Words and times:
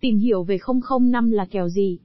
Tìm 0.00 0.18
hiểu 0.18 0.42
về 0.42 0.58
005 0.90 1.30
là 1.30 1.44
kèo 1.44 1.68
gì? 1.68 1.98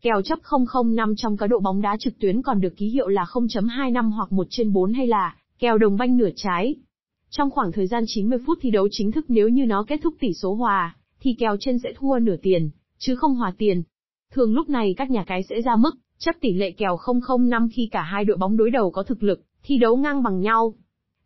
Kèo 0.00 0.22
chấp 0.22 0.38
005 0.84 1.16
trong 1.16 1.36
cá 1.36 1.46
độ 1.46 1.60
bóng 1.60 1.80
đá 1.80 1.96
trực 2.00 2.18
tuyến 2.18 2.42
còn 2.42 2.60
được 2.60 2.76
ký 2.76 2.88
hiệu 2.88 3.08
là 3.08 3.24
0.25 3.24 4.10
hoặc 4.10 4.32
1 4.32 4.46
trên 4.50 4.72
4 4.72 4.92
hay 4.92 5.06
là 5.06 5.36
kèo 5.58 5.78
đồng 5.78 5.96
banh 5.96 6.16
nửa 6.16 6.28
trái. 6.36 6.74
Trong 7.30 7.50
khoảng 7.50 7.72
thời 7.72 7.86
gian 7.86 8.04
90 8.06 8.38
phút 8.46 8.58
thi 8.60 8.70
đấu 8.70 8.88
chính 8.90 9.12
thức 9.12 9.24
nếu 9.28 9.48
như 9.48 9.66
nó 9.66 9.84
kết 9.88 10.00
thúc 10.02 10.14
tỷ 10.20 10.32
số 10.32 10.54
hòa, 10.54 10.96
thì 11.20 11.34
kèo 11.38 11.56
trên 11.60 11.78
sẽ 11.78 11.92
thua 11.96 12.18
nửa 12.18 12.36
tiền, 12.42 12.70
chứ 12.98 13.14
không 13.16 13.34
hòa 13.34 13.52
tiền. 13.58 13.82
Thường 14.32 14.54
lúc 14.54 14.68
này 14.68 14.94
các 14.96 15.10
nhà 15.10 15.24
cái 15.26 15.42
sẽ 15.42 15.62
ra 15.62 15.76
mức, 15.76 15.94
chấp 16.18 16.34
tỷ 16.40 16.52
lệ 16.52 16.70
kèo 16.70 16.96
005 17.38 17.68
khi 17.72 17.88
cả 17.90 18.02
hai 18.02 18.24
đội 18.24 18.36
bóng 18.36 18.56
đối 18.56 18.70
đầu 18.70 18.90
có 18.90 19.02
thực 19.02 19.22
lực, 19.22 19.40
thi 19.62 19.78
đấu 19.78 19.96
ngang 19.96 20.22
bằng 20.22 20.40
nhau. 20.40 20.74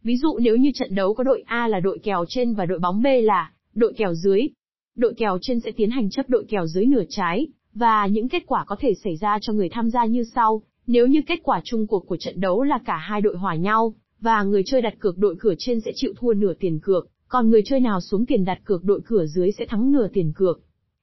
Ví 0.02 0.16
dụ 0.16 0.39
nếu 0.39 0.57
như 0.57 0.70
trận 0.75 0.95
đấu 0.95 1.14
có 1.14 1.25
đội 1.25 1.43
A 1.46 1.68
là 1.68 1.80
đội 1.80 1.98
kèo 1.98 2.25
trên 2.29 2.54
và 2.54 2.66
đội 2.66 2.79
bóng 2.79 3.02
B 3.02 3.07
là 3.23 3.52
đội 3.75 3.93
kèo 3.96 4.14
dưới. 4.14 4.48
Đội 4.96 5.14
kèo 5.14 5.38
trên 5.43 5.61
sẽ 5.61 5.72
tiến 5.72 5.90
hành 5.90 6.11
chấp 6.11 6.29
đội 6.29 6.45
kèo 6.48 6.66
dưới 6.66 6.86
nửa 6.86 7.02
trái, 7.09 7.46
và 7.74 8.06
những 8.06 8.28
kết 8.28 8.42
quả 8.46 8.64
có 8.66 8.77
thể 8.80 8.95
xảy 8.95 9.16
ra 9.16 9.38
cho 9.41 9.52
người 9.52 9.68
tham 9.68 9.91
gia 9.91 10.05
như 10.05 10.24
sau. 10.24 10.62
Nếu 10.87 11.06
như 11.06 11.23
kết 11.27 11.41
quả 11.42 11.60
chung 11.65 11.87
cuộc 11.87 12.06
của 12.06 12.16
trận 12.16 12.41
đấu 12.41 12.62
là 12.62 12.78
cả 12.84 12.96
hai 12.96 13.20
đội 13.20 13.37
hòa 13.37 13.55
nhau, 13.55 13.95
và 14.20 14.42
người 14.42 14.62
chơi 14.66 14.82
đặt 14.82 14.95
cược 14.98 15.18
đội 15.18 15.37
cửa 15.38 15.55
trên 15.59 15.80
sẽ 15.80 15.92
chịu 15.95 16.12
thua 16.16 16.32
nửa 16.32 16.55
tiền 16.55 16.78
cược, 16.82 17.09
còn 17.28 17.51
người 17.51 17.62
chơi 17.65 17.80
nào 17.80 18.01
xuống 18.01 18.27
tiền 18.27 18.45
đặt 18.45 18.59
cược 18.65 18.84
đội 18.84 19.01
cửa 19.05 19.27
dưới 19.27 19.52
sẽ 19.52 19.66
thắng 19.66 19.92
nửa 19.92 20.09
tiền 20.12 20.32
cược. 20.37 20.60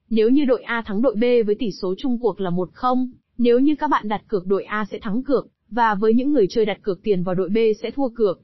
Nếu 0.09 0.29
như 0.29 0.45
đội 0.45 0.61
A 0.61 0.81
thắng 0.85 1.01
đội 1.01 1.15
B 1.15 1.23
với 1.45 1.55
tỷ 1.59 1.71
số 1.71 1.95
chung 1.97 2.19
cuộc 2.21 2.41
là 2.41 2.49
1-0, 2.49 3.07
nếu 3.37 3.59
như 3.59 3.75
các 3.75 3.89
bạn 3.89 4.07
đặt 4.07 4.21
cược 4.27 4.47
đội 4.47 4.63
A 4.63 4.85
sẽ 4.91 4.99
thắng 4.99 5.23
cược, 5.23 5.47
và 5.69 5.95
với 5.95 6.13
những 6.13 6.33
người 6.33 6.47
chơi 6.49 6.65
đặt 6.65 6.79
cược 6.81 7.03
tiền 7.03 7.23
vào 7.23 7.35
đội 7.35 7.49
B 7.49 7.57
sẽ 7.81 7.91
thua 7.91 8.09
cược. 8.09 8.41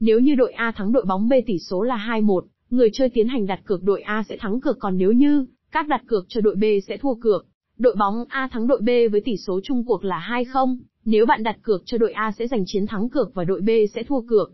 Nếu 0.00 0.20
như 0.20 0.34
đội 0.34 0.52
A 0.52 0.72
thắng 0.76 0.92
đội 0.92 1.04
bóng 1.04 1.28
B 1.28 1.32
tỷ 1.46 1.58
số 1.58 1.82
là 1.82 1.96
2-1, 1.96 2.40
người 2.70 2.90
chơi 2.92 3.08
tiến 3.08 3.28
hành 3.28 3.46
đặt 3.46 3.60
cược 3.64 3.82
đội 3.82 4.02
A 4.02 4.22
sẽ 4.28 4.36
thắng 4.40 4.60
cược 4.60 4.78
còn 4.78 4.98
nếu 4.98 5.12
như 5.12 5.46
các 5.72 5.88
đặt 5.88 6.02
cược 6.06 6.24
cho 6.28 6.40
đội 6.40 6.56
B 6.56 6.64
sẽ 6.88 6.96
thua 6.96 7.14
cược. 7.14 7.46
Đội 7.78 7.94
bóng 7.98 8.24
A 8.28 8.48
thắng 8.52 8.66
đội 8.66 8.80
B 8.80 8.88
với 9.12 9.20
tỷ 9.24 9.36
số 9.36 9.60
chung 9.64 9.84
cuộc 9.84 10.04
là 10.04 10.26
2-0, 10.30 10.78
nếu 11.04 11.26
bạn 11.26 11.42
đặt 11.42 11.58
cược 11.62 11.82
cho 11.86 11.98
đội 11.98 12.12
A 12.12 12.32
sẽ 12.38 12.46
giành 12.46 12.62
chiến 12.66 12.86
thắng 12.86 13.08
cược 13.08 13.34
và 13.34 13.44
đội 13.44 13.60
B 13.60 13.70
sẽ 13.94 14.02
thua 14.02 14.20
cược. 14.20 14.52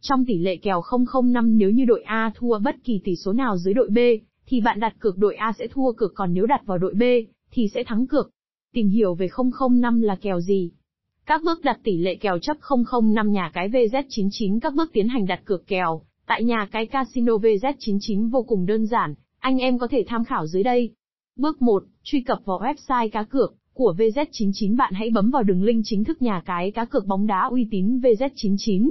Trong 0.00 0.24
tỷ 0.24 0.38
lệ 0.38 0.56
kèo 0.56 0.82
005 1.24 1.58
nếu 1.58 1.70
như 1.70 1.84
đội 1.84 2.02
A 2.02 2.32
thua 2.34 2.58
bất 2.58 2.76
kỳ 2.84 3.00
tỷ 3.04 3.16
số 3.16 3.32
nào 3.32 3.56
dưới 3.56 3.74
đội 3.74 3.88
B, 3.88 3.98
thì 4.46 4.60
bạn 4.60 4.80
đặt 4.80 4.94
cược 4.98 5.18
đội 5.18 5.34
A 5.34 5.52
sẽ 5.58 5.66
thua 5.66 5.92
cược 5.92 6.14
còn 6.14 6.34
nếu 6.34 6.46
đặt 6.46 6.66
vào 6.66 6.78
đội 6.78 6.94
B, 6.94 7.02
thì 7.50 7.68
sẽ 7.74 7.84
thắng 7.84 8.06
cược. 8.06 8.30
Tìm 8.72 8.88
hiểu 8.88 9.14
về 9.14 9.28
005 9.70 10.00
là 10.00 10.16
kèo 10.16 10.40
gì? 10.40 10.70
Các 11.26 11.42
bước 11.44 11.64
đặt 11.64 11.78
tỷ 11.84 11.98
lệ 11.98 12.14
kèo 12.14 12.38
chấp 12.38 12.56
005 13.02 13.32
nhà 13.32 13.50
cái 13.54 13.68
VZ99 13.68 14.60
Các 14.60 14.74
bước 14.74 14.92
tiến 14.92 15.08
hành 15.08 15.26
đặt 15.26 15.40
cược 15.44 15.66
kèo, 15.66 16.02
tại 16.26 16.44
nhà 16.44 16.68
cái 16.72 16.86
casino 16.86 17.32
VZ99 17.32 18.30
vô 18.30 18.42
cùng 18.42 18.66
đơn 18.66 18.86
giản, 18.86 19.14
anh 19.38 19.58
em 19.58 19.78
có 19.78 19.88
thể 19.88 20.04
tham 20.06 20.24
khảo 20.24 20.46
dưới 20.46 20.62
đây. 20.62 20.90
Bước 21.36 21.62
1, 21.62 21.84
truy 22.02 22.20
cập 22.20 22.40
vào 22.44 22.60
website 22.60 23.08
cá 23.08 23.22
cược 23.22 23.54
của 23.74 23.94
VZ99 23.98 24.76
bạn 24.76 24.92
hãy 24.94 25.10
bấm 25.10 25.30
vào 25.30 25.42
đường 25.42 25.62
link 25.62 25.82
chính 25.84 26.04
thức 26.04 26.22
nhà 26.22 26.42
cái 26.46 26.70
cá 26.70 26.84
cược 26.84 27.06
bóng 27.06 27.26
đá 27.26 27.48
uy 27.50 27.68
tín 27.70 27.98
VZ99. 27.98 28.90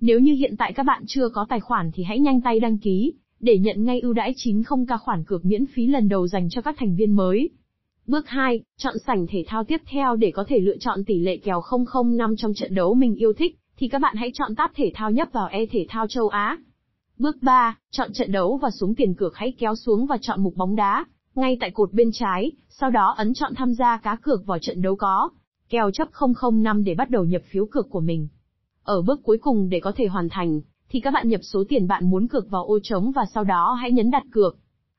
Nếu 0.00 0.20
như 0.20 0.32
hiện 0.32 0.56
tại 0.56 0.72
các 0.72 0.82
bạn 0.82 1.02
chưa 1.06 1.28
có 1.28 1.46
tài 1.48 1.60
khoản 1.60 1.90
thì 1.94 2.02
hãy 2.02 2.20
nhanh 2.20 2.40
tay 2.40 2.60
đăng 2.60 2.78
ký, 2.78 3.12
để 3.40 3.58
nhận 3.58 3.84
ngay 3.84 4.00
ưu 4.00 4.12
đãi 4.12 4.34
90k 4.36 4.98
khoản 4.98 5.24
cược 5.24 5.44
miễn 5.44 5.66
phí 5.66 5.86
lần 5.86 6.08
đầu 6.08 6.26
dành 6.26 6.48
cho 6.50 6.62
các 6.62 6.76
thành 6.78 6.96
viên 6.96 7.16
mới. 7.16 7.50
Bước 8.06 8.28
2, 8.28 8.60
chọn 8.76 8.94
sảnh 9.06 9.26
thể 9.26 9.44
thao 9.46 9.64
tiếp 9.64 9.80
theo 9.86 10.16
để 10.16 10.30
có 10.30 10.44
thể 10.48 10.58
lựa 10.58 10.76
chọn 10.76 11.04
tỷ 11.04 11.18
lệ 11.18 11.36
kèo 11.36 11.62
005 11.94 12.36
trong 12.36 12.54
trận 12.54 12.74
đấu 12.74 12.94
mình 12.94 13.14
yêu 13.14 13.32
thích, 13.32 13.56
thì 13.82 13.88
các 13.88 13.98
bạn 13.98 14.16
hãy 14.16 14.30
chọn 14.34 14.54
tab 14.54 14.70
thể 14.74 14.92
thao 14.94 15.10
nhấp 15.10 15.28
vào 15.32 15.46
e 15.46 15.66
thể 15.66 15.86
thao 15.88 16.06
châu 16.06 16.28
Á. 16.28 16.58
Bước 17.18 17.36
3, 17.42 17.76
chọn 17.90 18.12
trận 18.12 18.32
đấu 18.32 18.58
và 18.62 18.70
xuống 18.70 18.94
tiền 18.94 19.14
cược 19.14 19.36
hãy 19.36 19.54
kéo 19.58 19.74
xuống 19.74 20.06
và 20.06 20.18
chọn 20.20 20.42
mục 20.42 20.56
bóng 20.56 20.76
đá, 20.76 21.04
ngay 21.34 21.56
tại 21.60 21.70
cột 21.70 21.92
bên 21.92 22.10
trái, 22.12 22.52
sau 22.68 22.90
đó 22.90 23.14
ấn 23.16 23.34
chọn 23.34 23.52
tham 23.56 23.74
gia 23.74 23.96
cá 23.96 24.16
cược 24.16 24.46
vào 24.46 24.58
trận 24.58 24.82
đấu 24.82 24.96
có 24.96 25.30
kèo 25.68 25.90
chấp 25.90 26.08
005 26.52 26.84
để 26.84 26.94
bắt 26.94 27.10
đầu 27.10 27.24
nhập 27.24 27.42
phiếu 27.50 27.66
cược 27.66 27.90
của 27.90 28.00
mình. 28.00 28.28
Ở 28.82 29.02
bước 29.02 29.22
cuối 29.22 29.38
cùng 29.38 29.68
để 29.68 29.80
có 29.80 29.92
thể 29.96 30.06
hoàn 30.06 30.28
thành, 30.28 30.60
thì 30.88 31.00
các 31.00 31.10
bạn 31.10 31.28
nhập 31.28 31.40
số 31.42 31.64
tiền 31.68 31.86
bạn 31.88 32.10
muốn 32.10 32.28
cược 32.28 32.50
vào 32.50 32.64
ô 32.64 32.78
trống 32.82 33.12
và 33.12 33.22
sau 33.34 33.44
đó 33.44 33.76
hãy 33.80 33.92
nhấn 33.92 34.10
đặt 34.10 34.22
cược. 34.32 34.56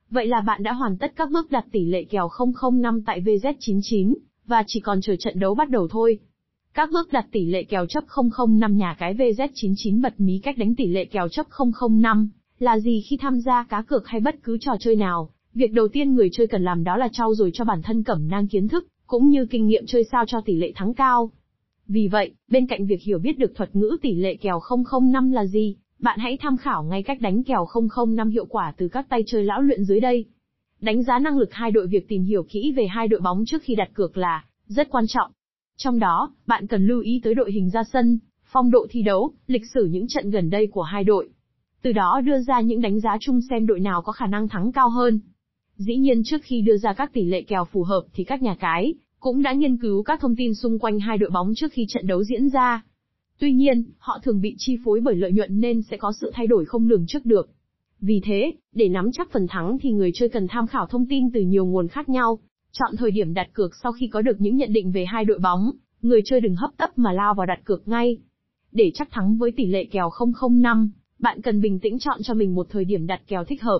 Vậy 0.09 0.27
là 0.27 0.41
bạn 0.41 0.63
đã 0.63 0.73
hoàn 0.73 0.97
tất 0.97 1.13
các 1.15 1.31
bước 1.31 1.51
đặt 1.51 1.65
tỷ 1.71 1.85
lệ 1.85 2.03
kèo 2.03 2.29
005 2.71 3.01
tại 3.05 3.21
VZ99, 3.21 4.13
và 4.45 4.63
chỉ 4.67 4.79
còn 4.79 5.01
chờ 5.01 5.15
trận 5.19 5.39
đấu 5.39 5.55
bắt 5.55 5.69
đầu 5.69 5.87
thôi. 5.87 6.19
Các 6.75 6.89
bước 6.91 7.11
đặt 7.11 7.25
tỷ 7.31 7.45
lệ 7.45 7.63
kèo 7.63 7.85
chấp 7.85 8.03
005 8.47 8.77
nhà 8.77 8.95
cái 8.99 9.13
VZ99 9.13 10.01
bật 10.01 10.19
mí 10.19 10.39
cách 10.43 10.57
đánh 10.57 10.75
tỷ 10.75 10.87
lệ 10.87 11.05
kèo 11.05 11.27
chấp 11.29 11.45
005 11.89 12.29
là 12.59 12.79
gì 12.79 13.03
khi 13.09 13.17
tham 13.17 13.39
gia 13.39 13.63
cá 13.63 13.81
cược 13.81 14.07
hay 14.07 14.21
bất 14.21 14.35
cứ 14.43 14.57
trò 14.61 14.71
chơi 14.79 14.95
nào. 14.95 15.29
Việc 15.53 15.71
đầu 15.71 15.87
tiên 15.87 16.15
người 16.15 16.29
chơi 16.31 16.47
cần 16.47 16.63
làm 16.63 16.83
đó 16.83 16.97
là 16.97 17.07
trau 17.11 17.35
dồi 17.35 17.51
cho 17.53 17.65
bản 17.65 17.81
thân 17.81 18.03
cẩm 18.03 18.27
nang 18.27 18.47
kiến 18.47 18.67
thức, 18.67 18.87
cũng 19.07 19.29
như 19.29 19.45
kinh 19.45 19.67
nghiệm 19.67 19.85
chơi 19.85 20.03
sao 20.11 20.25
cho 20.27 20.41
tỷ 20.41 20.55
lệ 20.55 20.71
thắng 20.75 20.93
cao. 20.93 21.31
Vì 21.87 22.07
vậy, 22.07 22.31
bên 22.47 22.67
cạnh 22.67 22.85
việc 22.85 23.01
hiểu 23.01 23.19
biết 23.19 23.37
được 23.37 23.55
thuật 23.55 23.75
ngữ 23.75 23.97
tỷ 24.01 24.15
lệ 24.15 24.35
kèo 24.35 24.59
005 25.01 25.31
là 25.31 25.45
gì, 25.45 25.75
bạn 25.99 26.19
hãy 26.19 26.37
tham 26.41 26.57
khảo 26.57 26.83
ngay 26.83 27.03
cách 27.03 27.21
đánh 27.21 27.43
kèo 27.43 27.67
005 28.07 28.29
hiệu 28.29 28.45
quả 28.45 28.73
từ 28.77 28.87
các 28.87 29.09
tay 29.09 29.23
chơi 29.27 29.43
lão 29.43 29.61
luyện 29.61 29.83
dưới 29.83 29.99
đây. 29.99 30.25
Đánh 30.81 31.03
giá 31.03 31.19
năng 31.19 31.37
lực 31.37 31.53
hai 31.53 31.71
đội 31.71 31.87
việc 31.87 32.07
tìm 32.07 32.23
hiểu 32.23 32.43
kỹ 32.49 32.71
về 32.71 32.87
hai 32.87 33.07
đội 33.07 33.19
bóng 33.19 33.45
trước 33.45 33.63
khi 33.63 33.75
đặt 33.75 33.89
cược 33.93 34.17
là 34.17 34.45
rất 34.67 34.89
quan 34.89 35.05
trọng. 35.07 35.31
Trong 35.77 35.99
đó, 35.99 36.33
bạn 36.47 36.67
cần 36.67 36.87
lưu 36.87 37.01
ý 37.01 37.21
tới 37.23 37.33
đội 37.33 37.51
hình 37.51 37.69
ra 37.69 37.83
sân, 37.83 38.19
phong 38.45 38.71
độ 38.71 38.87
thi 38.89 39.01
đấu, 39.01 39.33
lịch 39.47 39.63
sử 39.73 39.85
những 39.85 40.07
trận 40.07 40.29
gần 40.29 40.49
đây 40.49 40.67
của 40.67 40.81
hai 40.81 41.03
đội. 41.03 41.29
Từ 41.81 41.91
đó 41.91 42.21
đưa 42.25 42.39
ra 42.39 42.61
những 42.61 42.81
đánh 42.81 42.99
giá 42.99 43.17
chung 43.19 43.39
xem 43.49 43.65
đội 43.65 43.79
nào 43.79 44.01
có 44.01 44.11
khả 44.11 44.27
năng 44.27 44.47
thắng 44.47 44.71
cao 44.71 44.89
hơn. 44.89 45.19
Dĩ 45.77 45.95
nhiên 45.95 46.21
trước 46.25 46.41
khi 46.43 46.61
đưa 46.61 46.77
ra 46.77 46.93
các 46.93 47.13
tỷ 47.13 47.23
lệ 47.23 47.41
kèo 47.41 47.65
phù 47.65 47.83
hợp 47.83 48.03
thì 48.13 48.23
các 48.23 48.41
nhà 48.41 48.55
cái 48.59 48.93
cũng 49.19 49.41
đã 49.41 49.53
nghiên 49.53 49.77
cứu 49.77 50.03
các 50.03 50.19
thông 50.21 50.35
tin 50.35 50.53
xung 50.53 50.79
quanh 50.79 50.99
hai 50.99 51.17
đội 51.17 51.29
bóng 51.29 51.53
trước 51.55 51.71
khi 51.71 51.85
trận 51.89 52.07
đấu 52.07 52.23
diễn 52.23 52.49
ra. 52.49 52.83
Tuy 53.39 53.53
nhiên, 53.53 53.83
họ 53.97 54.19
thường 54.23 54.41
bị 54.41 54.55
chi 54.57 54.77
phối 54.85 55.01
bởi 55.01 55.15
lợi 55.15 55.31
nhuận 55.31 55.59
nên 55.59 55.81
sẽ 55.81 55.97
có 55.97 56.13
sự 56.21 56.31
thay 56.33 56.47
đổi 56.47 56.65
không 56.65 56.87
lường 56.87 57.05
trước 57.07 57.25
được. 57.25 57.49
Vì 57.99 58.21
thế, 58.23 58.53
để 58.73 58.89
nắm 58.89 59.11
chắc 59.11 59.31
phần 59.31 59.47
thắng 59.47 59.77
thì 59.81 59.91
người 59.91 60.11
chơi 60.13 60.29
cần 60.29 60.47
tham 60.47 60.67
khảo 60.67 60.85
thông 60.85 61.05
tin 61.05 61.31
từ 61.31 61.41
nhiều 61.41 61.65
nguồn 61.65 61.87
khác 61.87 62.09
nhau, 62.09 62.39
chọn 62.77 62.95
thời 62.97 63.11
điểm 63.11 63.33
đặt 63.33 63.49
cược 63.53 63.71
sau 63.83 63.91
khi 63.91 64.07
có 64.07 64.21
được 64.21 64.41
những 64.41 64.57
nhận 64.57 64.73
định 64.73 64.91
về 64.91 65.05
hai 65.05 65.25
đội 65.25 65.39
bóng, 65.39 65.71
người 66.01 66.21
chơi 66.25 66.41
đừng 66.41 66.55
hấp 66.55 66.69
tấp 66.77 66.89
mà 66.97 67.11
lao 67.13 67.33
vào 67.33 67.45
đặt 67.45 67.59
cược 67.63 67.87
ngay. 67.87 68.17
Để 68.71 68.91
chắc 68.93 69.11
thắng 69.11 69.37
với 69.37 69.51
tỷ 69.51 69.65
lệ 69.65 69.85
kèo 69.85 70.09
005, 70.49 70.91
bạn 71.19 71.41
cần 71.41 71.61
bình 71.61 71.79
tĩnh 71.79 71.99
chọn 71.99 72.19
cho 72.23 72.33
mình 72.33 72.55
một 72.55 72.67
thời 72.69 72.85
điểm 72.85 73.07
đặt 73.07 73.21
kèo 73.27 73.43
thích 73.43 73.61
hợp. 73.61 73.79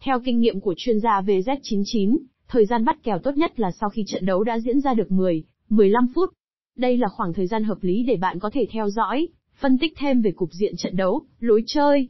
Theo 0.00 0.20
kinh 0.20 0.40
nghiệm 0.40 0.60
của 0.60 0.74
chuyên 0.76 1.00
gia 1.00 1.20
VZ99, 1.20 2.16
thời 2.48 2.66
gian 2.66 2.84
bắt 2.84 3.02
kèo 3.02 3.18
tốt 3.18 3.36
nhất 3.36 3.60
là 3.60 3.70
sau 3.80 3.90
khi 3.90 4.04
trận 4.06 4.26
đấu 4.26 4.44
đã 4.44 4.58
diễn 4.58 4.80
ra 4.80 4.94
được 4.94 5.12
10, 5.12 5.44
15 5.68 6.06
phút. 6.14 6.30
Đây 6.76 6.96
là 6.96 7.08
khoảng 7.08 7.32
thời 7.32 7.46
gian 7.46 7.64
hợp 7.64 7.78
lý 7.80 8.02
để 8.02 8.16
bạn 8.16 8.38
có 8.38 8.50
thể 8.50 8.66
theo 8.70 8.90
dõi, 8.90 9.28
phân 9.60 9.78
tích 9.78 9.92
thêm 9.96 10.22
về 10.22 10.30
cục 10.30 10.52
diện 10.52 10.76
trận 10.76 10.96
đấu, 10.96 11.22
lối 11.40 11.62
chơi. 11.66 12.08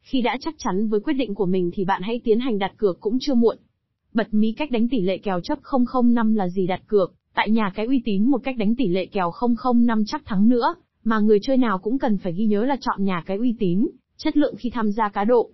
Khi 0.00 0.22
đã 0.22 0.36
chắc 0.40 0.54
chắn 0.58 0.88
với 0.88 1.00
quyết 1.00 1.14
định 1.14 1.34
của 1.34 1.46
mình 1.46 1.70
thì 1.74 1.84
bạn 1.84 2.02
hãy 2.02 2.20
tiến 2.24 2.40
hành 2.40 2.58
đặt 2.58 2.72
cược 2.76 3.00
cũng 3.00 3.18
chưa 3.20 3.34
muộn. 3.34 3.58
Bật 4.14 4.34
mí 4.34 4.52
cách 4.52 4.70
đánh 4.70 4.88
tỷ 4.88 5.00
lệ 5.00 5.18
kèo 5.18 5.40
chấp 5.40 5.58
005 6.04 6.34
là 6.34 6.48
gì 6.48 6.66
đặt 6.66 6.80
cược, 6.86 7.14
tại 7.34 7.50
nhà 7.50 7.72
cái 7.74 7.86
uy 7.86 8.02
tín 8.04 8.30
một 8.30 8.38
cách 8.44 8.56
đánh 8.58 8.74
tỷ 8.74 8.88
lệ 8.88 9.06
kèo 9.06 9.32
005 9.74 10.04
chắc 10.06 10.22
thắng 10.24 10.48
nữa, 10.48 10.74
mà 11.04 11.18
người 11.18 11.38
chơi 11.42 11.56
nào 11.56 11.78
cũng 11.78 11.98
cần 11.98 12.18
phải 12.18 12.32
ghi 12.32 12.46
nhớ 12.46 12.64
là 12.64 12.76
chọn 12.80 13.04
nhà 13.04 13.22
cái 13.26 13.36
uy 13.36 13.54
tín, 13.58 13.88
chất 14.16 14.36
lượng 14.36 14.54
khi 14.58 14.70
tham 14.70 14.92
gia 14.92 15.08
cá 15.08 15.24
độ. 15.24 15.50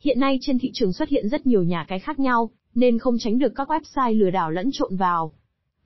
Hiện 0.00 0.20
nay 0.20 0.38
trên 0.40 0.58
thị 0.58 0.70
trường 0.74 0.92
xuất 0.92 1.08
hiện 1.08 1.28
rất 1.28 1.46
nhiều 1.46 1.62
nhà 1.62 1.84
cái 1.88 1.98
khác 1.98 2.18
nhau, 2.18 2.50
nên 2.74 2.98
không 2.98 3.18
tránh 3.18 3.38
được 3.38 3.52
các 3.54 3.68
website 3.68 4.18
lừa 4.18 4.30
đảo 4.30 4.50
lẫn 4.50 4.70
trộn 4.72 4.96
vào. 4.96 5.32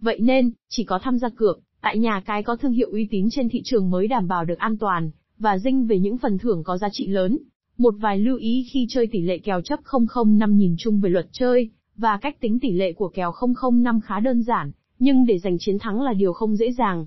Vậy 0.00 0.18
nên, 0.20 0.50
chỉ 0.68 0.84
có 0.84 0.98
tham 1.02 1.18
gia 1.18 1.28
cược, 1.28 1.60
tại 1.80 1.98
nhà 1.98 2.22
cái 2.26 2.42
có 2.42 2.56
thương 2.56 2.72
hiệu 2.72 2.88
uy 2.92 3.08
tín 3.10 3.28
trên 3.30 3.48
thị 3.48 3.62
trường 3.64 3.90
mới 3.90 4.08
đảm 4.08 4.28
bảo 4.28 4.44
được 4.44 4.58
an 4.58 4.78
toàn, 4.78 5.10
và 5.38 5.58
dinh 5.58 5.86
về 5.86 5.98
những 5.98 6.18
phần 6.18 6.38
thưởng 6.38 6.62
có 6.64 6.78
giá 6.78 6.88
trị 6.92 7.06
lớn. 7.06 7.38
Một 7.78 7.94
vài 7.98 8.18
lưu 8.18 8.36
ý 8.36 8.66
khi 8.72 8.86
chơi 8.88 9.06
tỷ 9.06 9.20
lệ 9.20 9.38
kèo 9.38 9.60
chấp 9.60 9.80
005 10.14 10.56
nhìn 10.56 10.74
chung 10.78 11.00
về 11.00 11.10
luật 11.10 11.26
chơi, 11.32 11.70
và 11.98 12.18
cách 12.22 12.40
tính 12.40 12.60
tỷ 12.60 12.72
lệ 12.72 12.92
của 12.92 13.08
kèo 13.08 13.32
005 13.72 14.00
khá 14.00 14.20
đơn 14.20 14.42
giản, 14.42 14.70
nhưng 14.98 15.26
để 15.26 15.38
giành 15.38 15.56
chiến 15.60 15.78
thắng 15.78 16.02
là 16.02 16.12
điều 16.12 16.32
không 16.32 16.56
dễ 16.56 16.72
dàng. 16.72 17.06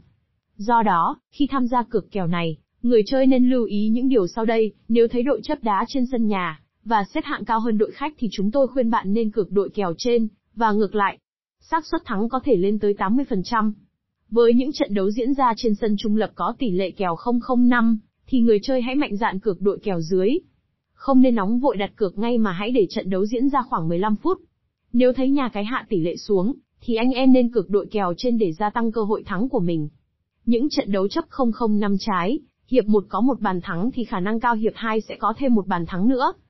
Do 0.56 0.83
đó, 0.83 1.19
khi 1.31 1.48
tham 1.51 1.68
gia 1.68 1.83
cược 1.83 2.12
kèo 2.12 2.27
này, 2.27 2.57
người 2.81 3.04
chơi 3.06 3.27
nên 3.27 3.50
lưu 3.50 3.65
ý 3.65 3.89
những 3.89 4.10
điều 4.10 4.27
sau 4.27 4.45
đây, 4.45 4.74
nếu 4.89 5.07
thấy 5.07 5.24
đội 5.24 5.42
chấp 5.44 5.63
đá 5.63 5.86
trên 5.88 6.06
sân 6.12 6.27
nhà, 6.27 6.62
và 6.86 7.04
xếp 7.13 7.21
hạng 7.24 7.45
cao 7.45 7.60
hơn 7.60 7.77
đội 7.77 7.92
khách 7.92 8.13
thì 8.18 8.27
chúng 8.31 8.51
tôi 8.51 8.68
khuyên 8.68 8.89
bạn 8.89 9.13
nên 9.13 9.31
cược 9.31 9.51
đội 9.51 9.69
kèo 9.69 9.94
trên, 9.98 10.27
và 10.56 10.71
ngược 10.71 10.95
lại. 10.95 11.18
xác 11.60 11.86
suất 11.86 12.01
thắng 12.06 12.30
có 12.30 12.39
thể 12.44 12.56
lên 12.56 12.80
tới 12.80 12.94
80%. 12.94 13.71
Với 14.30 14.54
những 14.54 14.71
trận 14.71 14.94
đấu 14.94 15.12
diễn 15.12 15.33
ra 15.33 15.54
trên 15.57 15.75
sân 15.75 15.95
trung 15.98 16.18
lập 16.18 16.31
có 16.36 16.54
tỷ 16.60 16.71
lệ 16.71 16.92
kèo 16.92 17.15
005, 17.57 18.00
thì 18.27 18.39
người 18.39 18.60
chơi 18.63 18.81
hãy 18.81 18.95
mạnh 18.95 19.18
dạn 19.18 19.39
cược 19.39 19.62
đội 19.62 19.80
kèo 19.83 20.01
dưới. 20.01 20.30
Không 20.94 21.21
nên 21.21 21.36
nóng 21.36 21.60
vội 21.60 21.77
đặt 21.77 21.92
cược 21.95 22.18
ngay 22.18 22.38
mà 22.38 22.51
hãy 22.51 22.71
để 22.71 22.88
trận 22.89 23.10
đấu 23.10 23.25
diễn 23.25 23.50
ra 23.50 23.62
khoảng 23.62 23.88
15 23.88 24.15
phút. 24.15 24.42
Nếu 24.93 25.13
thấy 25.13 25.29
nhà 25.29 25.49
cái 25.49 25.65
hạ 25.65 25.85
tỷ 25.89 25.99
lệ 25.99 26.15
xuống, 26.15 26.53
thì 26.81 26.95
anh 26.95 27.11
em 27.11 27.33
nên 27.33 27.51
cược 27.51 27.69
đội 27.69 27.85
kèo 27.91 28.13
trên 28.17 28.38
để 28.38 28.53
gia 28.53 28.69
tăng 28.69 28.91
cơ 28.91 29.01
hội 29.01 29.23
thắng 29.25 29.49
của 29.49 29.59
mình. 29.59 29.89
Những 30.45 30.69
trận 30.69 30.91
đấu 30.91 31.07
chấp 31.07 31.25
005 31.69 31.95
trái, 31.99 32.39
hiệp 32.67 32.85
1 32.85 33.05
có 33.09 33.21
một 33.21 33.39
bàn 33.39 33.61
thắng 33.61 33.91
thì 33.93 34.03
khả 34.03 34.19
năng 34.19 34.39
cao 34.39 34.55
hiệp 34.55 34.73
2 34.75 35.01
sẽ 35.01 35.15
có 35.15 35.33
thêm 35.38 35.55
một 35.55 35.67
bàn 35.67 35.85
thắng 35.85 36.07
nữa. 36.07 36.33